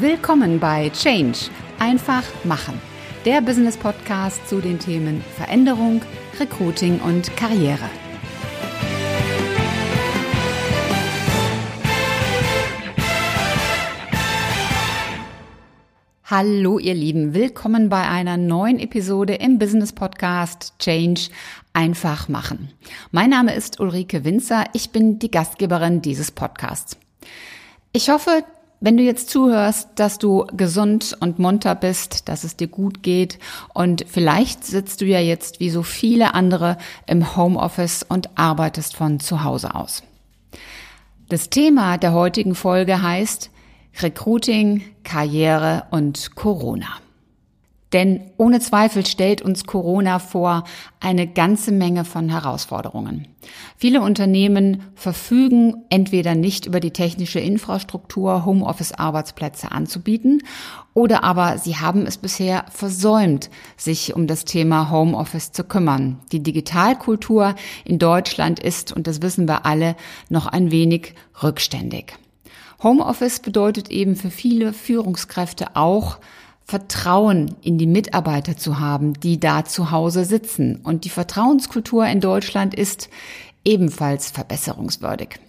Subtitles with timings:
[0.00, 1.38] Willkommen bei Change.
[1.78, 2.80] Einfach machen.
[3.24, 6.02] Der Business Podcast zu den Themen Veränderung,
[6.40, 7.88] Recruiting und Karriere.
[16.24, 21.28] Hallo ihr Lieben, willkommen bei einer neuen Episode im Business Podcast Change
[21.72, 22.72] einfach machen.
[23.12, 26.96] Mein Name ist Ulrike Winzer, ich bin die Gastgeberin dieses Podcasts.
[27.92, 28.42] Ich hoffe,
[28.84, 33.38] wenn du jetzt zuhörst, dass du gesund und munter bist, dass es dir gut geht
[33.72, 36.76] und vielleicht sitzt du ja jetzt wie so viele andere
[37.06, 40.02] im Homeoffice und arbeitest von zu Hause aus.
[41.30, 43.50] Das Thema der heutigen Folge heißt
[44.02, 47.03] Recruiting, Karriere und Corona.
[47.94, 50.64] Denn ohne Zweifel stellt uns Corona vor
[50.98, 53.28] eine ganze Menge von Herausforderungen.
[53.76, 60.42] Viele Unternehmen verfügen entweder nicht über die technische Infrastruktur, Homeoffice-Arbeitsplätze anzubieten,
[60.92, 66.18] oder aber sie haben es bisher versäumt, sich um das Thema Homeoffice zu kümmern.
[66.32, 69.94] Die Digitalkultur in Deutschland ist, und das wissen wir alle,
[70.28, 72.14] noch ein wenig rückständig.
[72.82, 76.18] Homeoffice bedeutet eben für viele Führungskräfte auch,
[76.64, 80.76] Vertrauen in die Mitarbeiter zu haben, die da zu Hause sitzen.
[80.82, 83.10] Und die Vertrauenskultur in Deutschland ist
[83.64, 85.40] ebenfalls verbesserungswürdig.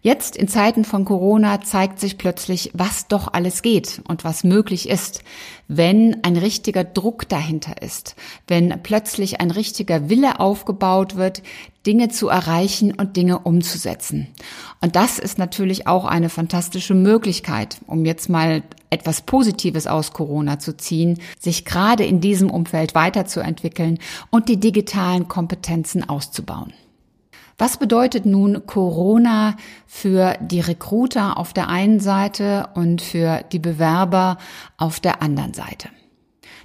[0.00, 4.88] Jetzt in Zeiten von Corona zeigt sich plötzlich, was doch alles geht und was möglich
[4.88, 5.22] ist,
[5.66, 11.42] wenn ein richtiger Druck dahinter ist, wenn plötzlich ein richtiger Wille aufgebaut wird,
[11.86, 14.28] Dinge zu erreichen und Dinge umzusetzen.
[14.80, 20.58] Und das ist natürlich auch eine fantastische Möglichkeit, um jetzt mal etwas Positives aus Corona
[20.58, 23.98] zu ziehen, sich gerade in diesem Umfeld weiterzuentwickeln
[24.30, 26.72] und die digitalen Kompetenzen auszubauen.
[27.60, 29.56] Was bedeutet nun Corona
[29.88, 34.38] für die Recruiter auf der einen Seite und für die Bewerber
[34.76, 35.88] auf der anderen Seite?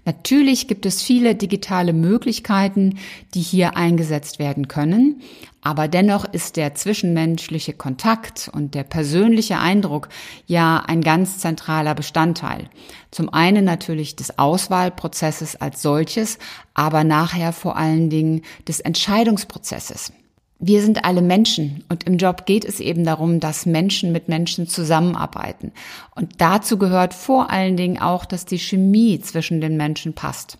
[0.06, 3.00] Natürlich gibt es viele digitale Möglichkeiten,
[3.34, 5.22] die hier eingesetzt werden können,
[5.62, 10.10] aber dennoch ist der zwischenmenschliche Kontakt und der persönliche Eindruck
[10.46, 12.70] ja ein ganz zentraler Bestandteil.
[13.10, 16.38] Zum einen natürlich des Auswahlprozesses als solches,
[16.76, 20.12] aber nachher vor allen Dingen des Entscheidungsprozesses
[20.60, 24.68] wir sind alle Menschen und im Job geht es eben darum, dass Menschen mit Menschen
[24.68, 25.72] zusammenarbeiten.
[26.16, 30.58] Und dazu gehört vor allen Dingen auch, dass die Chemie zwischen den Menschen passt.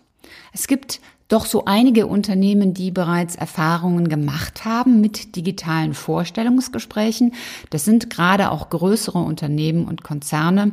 [0.52, 7.32] Es gibt doch so einige Unternehmen, die bereits Erfahrungen gemacht haben mit digitalen Vorstellungsgesprächen.
[7.70, 10.72] Das sind gerade auch größere Unternehmen und Konzerne.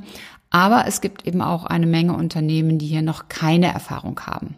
[0.49, 4.55] Aber es gibt eben auch eine Menge Unternehmen, die hier noch keine Erfahrung haben.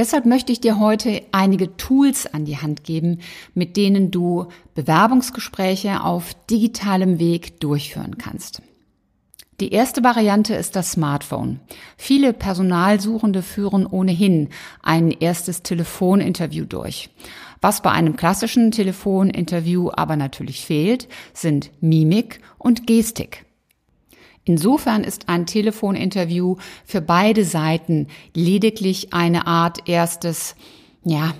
[0.00, 3.18] Deshalb möchte ich dir heute einige Tools an die Hand geben,
[3.52, 8.62] mit denen du Bewerbungsgespräche auf digitalem Weg durchführen kannst.
[9.60, 11.60] Die erste Variante ist das Smartphone.
[11.98, 14.48] Viele Personalsuchende führen ohnehin
[14.82, 17.10] ein erstes Telefoninterview durch.
[17.60, 23.44] Was bei einem klassischen Telefoninterview aber natürlich fehlt, sind Mimik und Gestik.
[24.44, 30.56] Insofern ist ein Telefoninterview für beide Seiten lediglich eine Art erstes,
[31.04, 31.34] ja,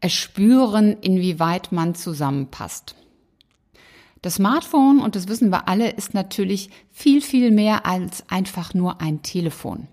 [0.00, 2.94] erspüren, inwieweit man zusammenpasst.
[4.22, 9.00] Das Smartphone, und das wissen wir alle, ist natürlich viel, viel mehr als einfach nur
[9.00, 9.88] ein Telefon.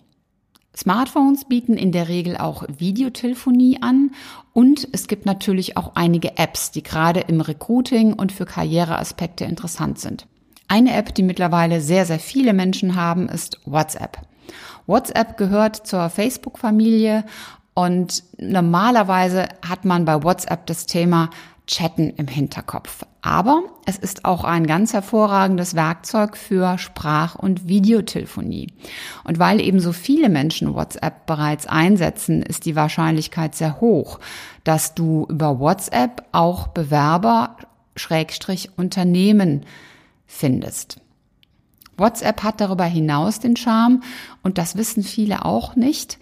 [0.76, 4.12] Smartphones bieten in der Regel auch Videotelefonie an
[4.54, 10.00] und es gibt natürlich auch einige Apps, die gerade im Recruiting und für Karriereaspekte interessant
[10.00, 10.26] sind.
[10.74, 14.18] Eine App, die mittlerweile sehr, sehr viele Menschen haben, ist WhatsApp.
[14.88, 17.26] WhatsApp gehört zur Facebook-Familie
[17.76, 21.30] und normalerweise hat man bei WhatsApp das Thema
[21.68, 23.06] Chatten im Hinterkopf.
[23.22, 28.74] Aber es ist auch ein ganz hervorragendes Werkzeug für Sprach- und Videotelefonie.
[29.26, 34.20] Und weil eben so viele Menschen WhatsApp bereits einsetzen, ist die Wahrscheinlichkeit sehr hoch,
[34.64, 37.58] dass du über WhatsApp auch Bewerber
[37.96, 39.68] Schrägstrich Unternehmen
[40.26, 40.98] findest.
[41.98, 44.02] WhatsApp hat darüber hinaus den Charme,
[44.42, 46.18] und das wissen viele auch nicht,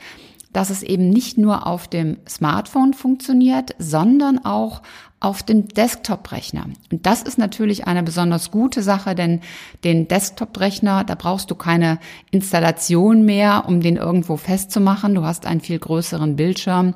[0.53, 4.81] dass es eben nicht nur auf dem Smartphone funktioniert, sondern auch
[5.21, 6.65] auf dem Desktop-Rechner.
[6.91, 9.41] Und das ist natürlich eine besonders gute Sache, denn
[9.83, 11.99] den Desktop-Rechner, da brauchst du keine
[12.31, 15.13] Installation mehr, um den irgendwo festzumachen.
[15.13, 16.95] Du hast einen viel größeren Bildschirm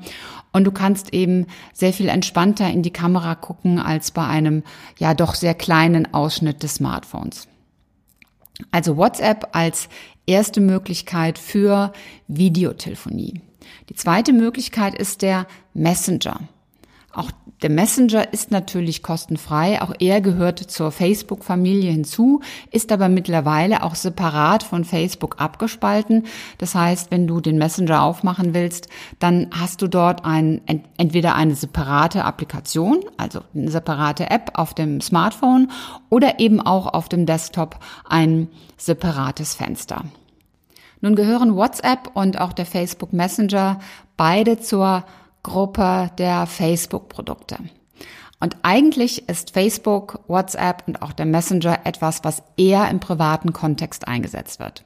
[0.56, 4.64] und du kannst eben sehr viel entspannter in die Kamera gucken als bei einem
[4.98, 7.50] ja doch sehr kleinen Ausschnitt des Smartphones.
[8.72, 9.90] Also WhatsApp als
[10.26, 11.92] erste Möglichkeit für
[12.30, 13.42] Videotelefonie.
[13.90, 16.40] Die zweite Möglichkeit ist der Messenger.
[17.16, 17.32] Auch
[17.62, 22.42] der Messenger ist natürlich kostenfrei, auch er gehört zur Facebook-Familie hinzu,
[22.72, 26.26] ist aber mittlerweile auch separat von Facebook abgespalten.
[26.58, 28.90] Das heißt, wenn du den Messenger aufmachen willst,
[29.20, 30.60] dann hast du dort ein,
[30.98, 35.72] entweder eine separate Applikation, also eine separate App auf dem Smartphone
[36.10, 40.04] oder eben auch auf dem Desktop ein separates Fenster.
[41.00, 43.80] Nun gehören WhatsApp und auch der Facebook Messenger
[44.18, 45.06] beide zur
[45.46, 47.58] Gruppe der Facebook-Produkte.
[48.40, 54.08] Und eigentlich ist Facebook, WhatsApp und auch der Messenger etwas, was eher im privaten Kontext
[54.08, 54.86] eingesetzt wird.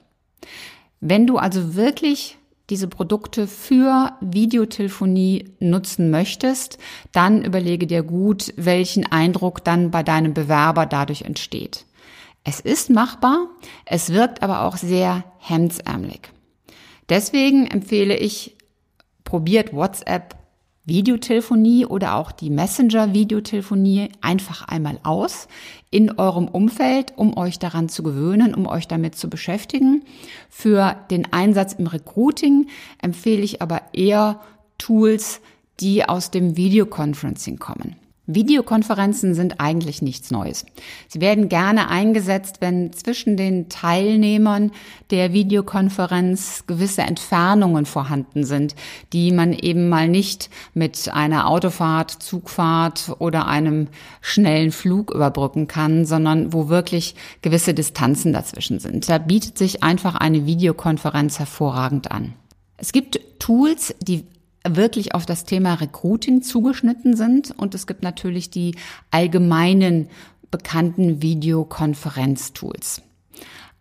[1.00, 2.36] Wenn du also wirklich
[2.68, 6.76] diese Produkte für Videotelefonie nutzen möchtest,
[7.10, 11.86] dann überlege dir gut, welchen Eindruck dann bei deinem Bewerber dadurch entsteht.
[12.44, 13.46] Es ist machbar,
[13.86, 16.28] es wirkt aber auch sehr hemdsärmelig.
[17.08, 18.56] Deswegen empfehle ich,
[19.24, 20.36] probiert WhatsApp
[20.90, 25.48] Videotelefonie oder auch die Messenger-Videotelefonie einfach einmal aus
[25.90, 30.04] in eurem Umfeld, um euch daran zu gewöhnen, um euch damit zu beschäftigen.
[30.50, 32.66] Für den Einsatz im Recruiting
[33.00, 34.40] empfehle ich aber eher
[34.76, 35.40] Tools,
[35.78, 37.96] die aus dem Videoconferencing kommen.
[38.34, 40.66] Videokonferenzen sind eigentlich nichts Neues.
[41.08, 44.72] Sie werden gerne eingesetzt, wenn zwischen den Teilnehmern
[45.10, 48.74] der Videokonferenz gewisse Entfernungen vorhanden sind,
[49.12, 53.88] die man eben mal nicht mit einer Autofahrt, Zugfahrt oder einem
[54.20, 59.08] schnellen Flug überbrücken kann, sondern wo wirklich gewisse Distanzen dazwischen sind.
[59.08, 62.34] Da bietet sich einfach eine Videokonferenz hervorragend an.
[62.76, 64.24] Es gibt Tools, die
[64.68, 67.52] wirklich auf das Thema Recruiting zugeschnitten sind.
[67.56, 68.74] Und es gibt natürlich die
[69.10, 70.08] allgemeinen
[70.50, 73.02] bekannten Videokonferenztools.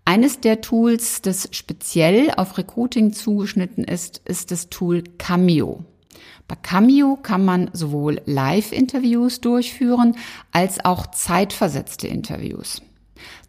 [0.05, 5.83] Eines der Tools, das speziell auf Recruiting zugeschnitten ist, ist das Tool Cameo.
[6.47, 10.15] Bei Cameo kann man sowohl Live-Interviews durchführen
[10.51, 12.81] als auch zeitversetzte Interviews.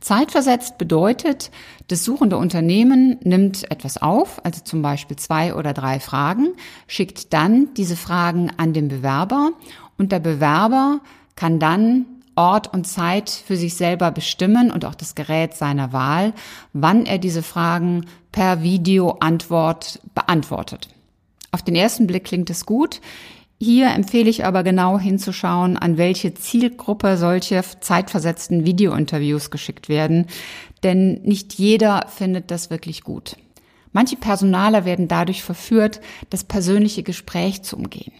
[0.00, 1.50] Zeitversetzt bedeutet,
[1.88, 6.48] das suchende Unternehmen nimmt etwas auf, also zum Beispiel zwei oder drei Fragen,
[6.86, 9.52] schickt dann diese Fragen an den Bewerber
[9.98, 11.00] und der Bewerber
[11.36, 12.06] kann dann
[12.36, 16.32] Ort und Zeit für sich selber bestimmen und auch das Gerät seiner Wahl,
[16.72, 20.88] wann er diese Fragen per Videoantwort beantwortet.
[21.52, 23.00] Auf den ersten Blick klingt es gut.
[23.62, 30.28] Hier empfehle ich aber genau hinzuschauen, an welche Zielgruppe solche zeitversetzten Videointerviews geschickt werden,
[30.82, 33.36] denn nicht jeder findet das wirklich gut.
[33.92, 38.12] Manche Personaler werden dadurch verführt, das persönliche Gespräch zu umgehen.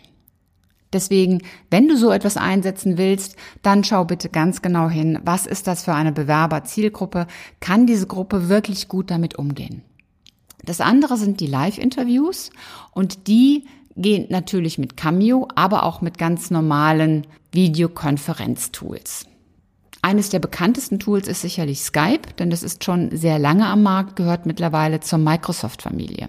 [0.92, 5.66] Deswegen, wenn du so etwas einsetzen willst, dann schau bitte ganz genau hin, was ist
[5.66, 7.26] das für eine Bewerberzielgruppe?
[7.60, 9.84] Kann diese Gruppe wirklich gut damit umgehen?
[10.64, 12.50] Das andere sind die Live-Interviews
[12.92, 13.64] und die
[14.00, 19.26] gehen natürlich mit Cameo, aber auch mit ganz normalen Videokonferenztools.
[20.02, 24.16] Eines der bekanntesten Tools ist sicherlich Skype, denn das ist schon sehr lange am Markt,
[24.16, 26.28] gehört mittlerweile zur Microsoft-Familie.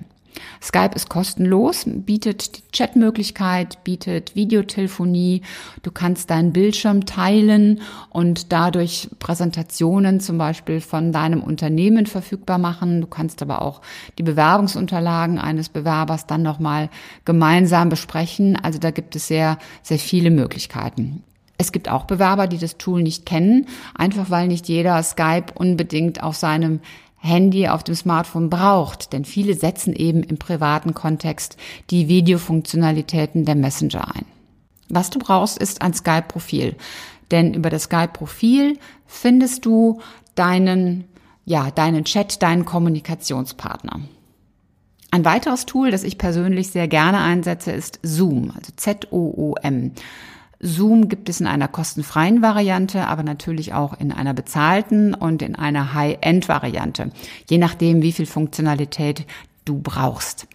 [0.62, 5.42] Skype ist kostenlos, bietet die Chatmöglichkeit, bietet Videotelefonie.
[5.84, 13.02] Du kannst deinen Bildschirm teilen und dadurch Präsentationen zum Beispiel von deinem Unternehmen verfügbar machen.
[13.02, 13.82] Du kannst aber auch
[14.18, 16.90] die Bewerbungsunterlagen eines Bewerbers dann nochmal
[17.26, 18.56] gemeinsam besprechen.
[18.56, 21.24] Also da gibt es sehr, sehr viele Möglichkeiten.
[21.62, 26.24] Es gibt auch Bewerber, die das Tool nicht kennen, einfach weil nicht jeder Skype unbedingt
[26.24, 26.80] auf seinem
[27.22, 31.56] Handy auf dem Smartphone braucht, denn viele setzen eben im privaten Kontext
[31.92, 34.26] die Videofunktionalitäten der Messenger ein.
[34.90, 36.76] Was du brauchst, ist ein Skype-Profil,
[37.30, 40.02] denn über das Skype-Profil findest du
[40.34, 41.06] deinen,
[41.46, 44.02] ja, deinen Chat, deinen Kommunikationspartner.
[45.12, 49.92] Ein weiteres Tool, das ich persönlich sehr gerne einsetze, ist Zoom, also Z-O-O-M.
[50.62, 55.56] Zoom gibt es in einer kostenfreien Variante, aber natürlich auch in einer bezahlten und in
[55.56, 57.12] einer High-End-Variante,
[57.50, 59.26] je nachdem, wie viel Funktionalität
[59.66, 60.48] du brauchst.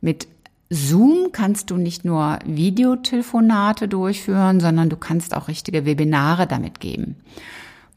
[0.00, 0.28] Mit
[0.70, 7.16] Zoom kannst du nicht nur Videotelefonate durchführen, sondern du kannst auch richtige Webinare damit geben,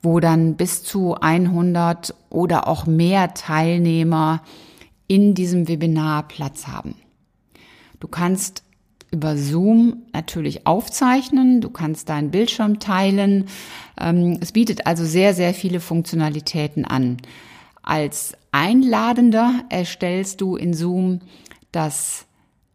[0.01, 4.41] wo dann bis zu 100 oder auch mehr Teilnehmer
[5.05, 6.95] in diesem Webinar Platz haben.
[7.99, 8.62] Du kannst
[9.13, 11.61] über Zoom natürlich aufzeichnen.
[11.61, 13.45] Du kannst deinen Bildschirm teilen.
[13.99, 17.17] Ähm, es bietet also sehr, sehr viele Funktionalitäten an.
[17.83, 21.19] Als Einladender erstellst du in Zoom
[21.71, 22.25] das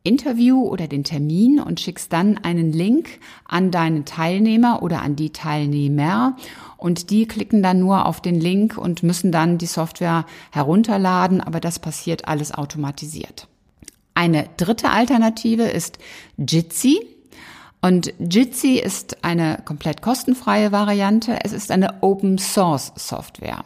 [0.04, 5.30] Interview oder den Termin und schickst dann einen Link an deinen Teilnehmer oder an die
[5.30, 6.37] Teilnehmer
[6.76, 11.61] und die klicken dann nur auf den Link und müssen dann die Software herunterladen, aber
[11.61, 13.48] das passiert alles automatisiert.
[14.18, 15.98] Eine dritte Alternative ist
[16.37, 17.06] Jitsi.
[17.80, 21.38] Und Jitsi ist eine komplett kostenfreie Variante.
[21.44, 23.62] Es ist eine Open Source Software.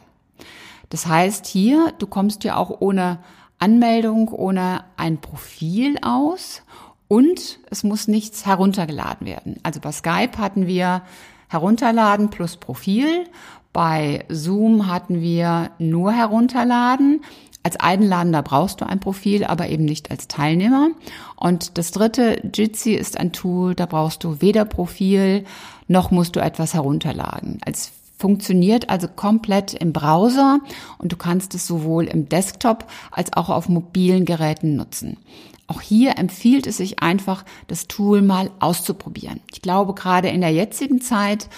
[0.91, 3.21] Das heißt hier, du kommst ja auch ohne
[3.59, 6.61] Anmeldung, ohne ein Profil aus
[7.09, 9.59] und es muss nichts heruntergeladen werden.
[9.63, 11.01] Also bei Skype hatten wir
[11.49, 13.25] herunterladen plus Profil.
[13.73, 17.23] Bei Zoom hatten wir nur herunterladen.
[17.65, 20.89] Als Einladender brauchst du ein Profil, aber eben nicht als Teilnehmer.
[21.37, 25.45] Und das dritte, Jitsi, ist ein Tool, da brauchst du weder Profil
[25.89, 27.61] noch musst du etwas herunterladen.
[27.67, 30.61] Es funktioniert also komplett im Browser
[30.99, 35.19] und du kannst es sowohl im Desktop als auch auf mobilen Geräten nutzen.
[35.67, 39.41] Auch hier empfiehlt es sich einfach, das Tool mal auszuprobieren.
[39.53, 41.49] Ich glaube, gerade in der jetzigen Zeit,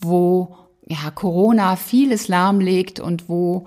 [0.00, 0.56] wo
[0.86, 3.66] ja, Corona vieles lahmlegt und wo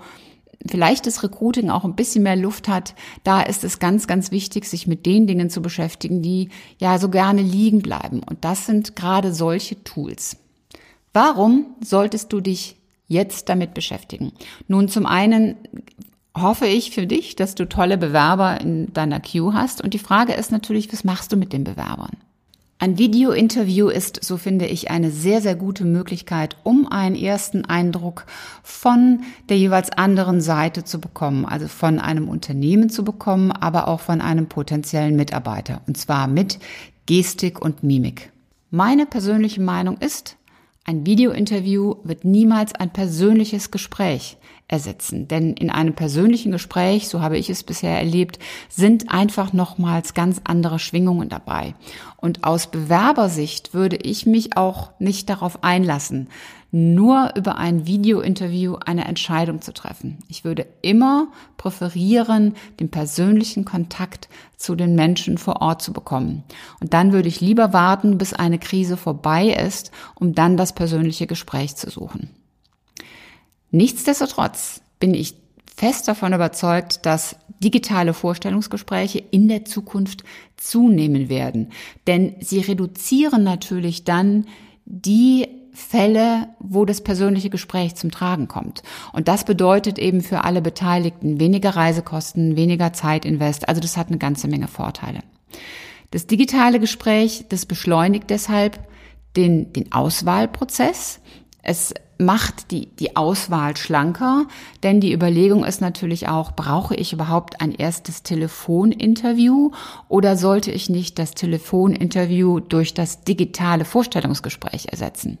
[0.66, 4.64] vielleicht das Recruiting auch ein bisschen mehr Luft hat, da ist es ganz, ganz wichtig,
[4.64, 6.48] sich mit den Dingen zu beschäftigen, die
[6.78, 8.22] ja so gerne liegen bleiben.
[8.22, 10.36] Und das sind gerade solche Tools.
[11.12, 14.32] Warum solltest du dich jetzt damit beschäftigen?
[14.66, 15.56] Nun, zum einen
[16.36, 19.82] hoffe ich für dich, dass du tolle Bewerber in deiner Queue hast.
[19.82, 22.16] Und die Frage ist natürlich, was machst du mit den Bewerbern?
[22.80, 28.24] Ein Video-Interview ist, so finde ich, eine sehr, sehr gute Möglichkeit, um einen ersten Eindruck
[28.62, 33.98] von der jeweils anderen Seite zu bekommen, also von einem Unternehmen zu bekommen, aber auch
[33.98, 36.60] von einem potenziellen Mitarbeiter, und zwar mit
[37.06, 38.30] Gestik und Mimik.
[38.70, 40.37] Meine persönliche Meinung ist,
[40.88, 45.28] ein Video-Interview wird niemals ein persönliches Gespräch ersetzen.
[45.28, 48.38] Denn in einem persönlichen Gespräch, so habe ich es bisher erlebt,
[48.70, 51.74] sind einfach nochmals ganz andere Schwingungen dabei.
[52.16, 56.28] Und aus Bewerbersicht würde ich mich auch nicht darauf einlassen,
[56.70, 60.18] nur über ein Videointerview eine Entscheidung zu treffen.
[60.28, 66.44] Ich würde immer präferieren, den persönlichen Kontakt zu den Menschen vor Ort zu bekommen.
[66.80, 71.26] Und dann würde ich lieber warten, bis eine Krise vorbei ist, um dann das persönliche
[71.26, 72.30] Gespräch zu suchen.
[73.70, 75.36] Nichtsdestotrotz bin ich
[75.74, 80.24] fest davon überzeugt, dass digitale Vorstellungsgespräche in der Zukunft
[80.56, 81.70] zunehmen werden.
[82.06, 84.46] Denn sie reduzieren natürlich dann
[84.84, 85.46] die
[85.78, 88.82] Fälle, wo das persönliche Gespräch zum Tragen kommt.
[89.12, 93.68] Und das bedeutet eben für alle Beteiligten weniger Reisekosten, weniger Zeitinvest.
[93.68, 95.20] Also das hat eine ganze Menge Vorteile.
[96.10, 98.80] Das digitale Gespräch, das beschleunigt deshalb
[99.36, 101.20] den, den Auswahlprozess.
[101.62, 104.46] Es macht die, die Auswahl schlanker,
[104.82, 109.70] denn die Überlegung ist natürlich auch, brauche ich überhaupt ein erstes Telefoninterview
[110.08, 115.38] oder sollte ich nicht das Telefoninterview durch das digitale Vorstellungsgespräch ersetzen?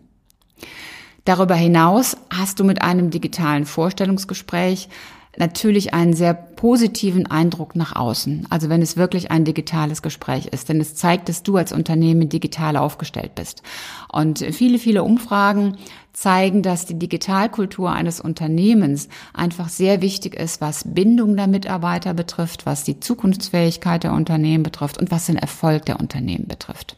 [1.28, 4.88] Darüber hinaus hast du mit einem digitalen Vorstellungsgespräch
[5.36, 8.46] natürlich einen sehr positiven Eindruck nach außen.
[8.48, 12.30] Also wenn es wirklich ein digitales Gespräch ist, denn es zeigt, dass du als Unternehmen
[12.30, 13.62] digital aufgestellt bist.
[14.10, 15.76] Und viele, viele Umfragen
[16.14, 22.64] zeigen, dass die Digitalkultur eines Unternehmens einfach sehr wichtig ist, was Bindung der Mitarbeiter betrifft,
[22.64, 26.96] was die Zukunftsfähigkeit der Unternehmen betrifft und was den Erfolg der Unternehmen betrifft.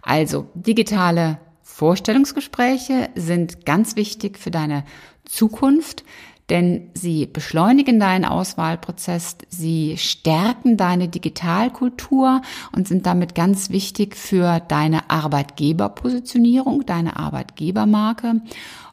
[0.00, 1.36] Also digitale
[1.80, 4.84] Vorstellungsgespräche sind ganz wichtig für deine
[5.24, 6.04] Zukunft,
[6.50, 14.60] denn sie beschleunigen deinen Auswahlprozess, sie stärken deine Digitalkultur und sind damit ganz wichtig für
[14.60, 18.42] deine Arbeitgeberpositionierung, deine Arbeitgebermarke.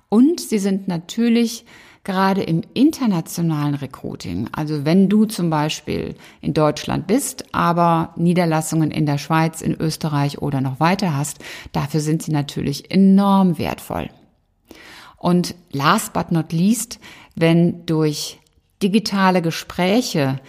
[0.08, 1.66] Und sie sind natürlich
[2.08, 9.06] gerade im internationalen Recruiting, also wenn du zum Beispiel in Deutschland bist, aber Niederlassungen in
[9.06, 11.40] der Schweiz, in Österreich oder noch weiter hast,
[11.74, 14.10] dafür sind sie natürlich enorm wertvoll.
[15.18, 17.00] Und last but not least,
[17.36, 18.40] wenn durch
[18.82, 20.40] digitale Gespräche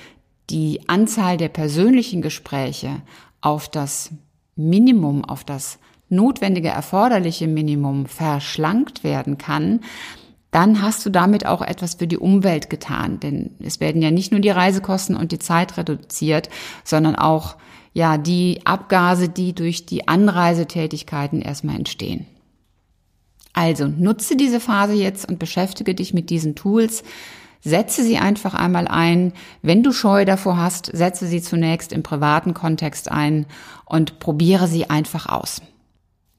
[0.51, 3.03] die Anzahl der persönlichen Gespräche
[3.41, 4.13] auf das
[4.55, 9.81] Minimum, auf das notwendige, erforderliche Minimum verschlankt werden kann,
[10.59, 13.21] dann hast du damit auch etwas für die Umwelt getan.
[13.21, 16.49] Denn es werden ja nicht nur die Reisekosten und die Zeit reduziert,
[16.83, 17.55] sondern auch
[17.93, 22.27] ja die Abgase, die durch die Anreisetätigkeiten erstmal entstehen.
[23.53, 27.05] Also nutze diese Phase jetzt und beschäftige dich mit diesen Tools.
[27.61, 29.35] Setze sie einfach einmal ein.
[29.63, 33.47] Wenn du Scheu davor hast, setze sie zunächst im privaten Kontext ein
[33.85, 35.63] und probiere sie einfach aus.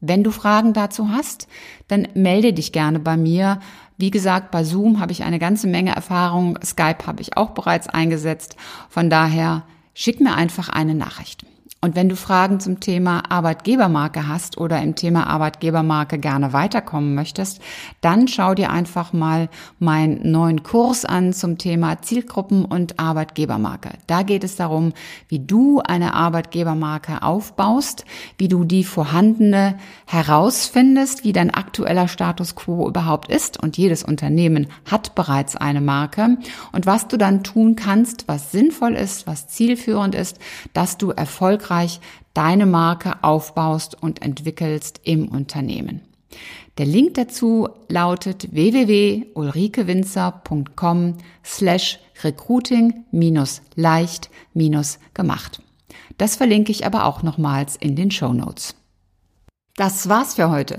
[0.01, 1.47] Wenn du Fragen dazu hast,
[1.87, 3.59] dann melde dich gerne bei mir.
[3.99, 6.57] Wie gesagt, bei Zoom habe ich eine ganze Menge Erfahrung.
[6.63, 8.55] Skype habe ich auch bereits eingesetzt.
[8.87, 9.63] Von daher
[9.93, 11.45] schick mir einfach eine Nachricht.
[11.81, 17.61] Und wenn du Fragen zum Thema Arbeitgebermarke hast oder im Thema Arbeitgebermarke gerne weiterkommen möchtest,
[18.01, 19.47] dann schau dir einfach mal
[19.79, 23.91] meinen neuen Kurs an zum Thema Zielgruppen und Arbeitgebermarke.
[24.07, 24.91] Da geht es darum,
[25.29, 28.03] wie du eine Arbeitgebermarke aufbaust,
[28.37, 33.57] wie du die vorhandene herausfindest, wie dein aktueller Status quo überhaupt ist.
[33.57, 36.39] Und jedes Unternehmen hat bereits eine Marke.
[36.73, 40.39] Und was du dann tun kannst, was sinnvoll ist, was zielführend ist,
[40.73, 41.99] dass du erfolgreich erfolgreich
[42.33, 45.99] deine Marke aufbaust und entwickelst im Unternehmen.
[46.77, 55.61] Der Link dazu lautet www.ulrikewinzer.com slash recruiting minus leicht minus gemacht.
[56.17, 58.75] Das verlinke ich aber auch nochmals in den Show Notes.
[59.75, 60.75] Das war's für heute.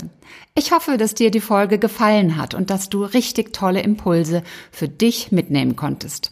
[0.55, 4.87] Ich hoffe, dass dir die Folge gefallen hat und dass du richtig tolle Impulse für
[4.87, 6.31] dich mitnehmen konntest.